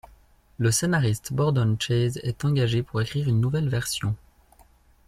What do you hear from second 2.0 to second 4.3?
est engagé pour écrire une nouvelle version.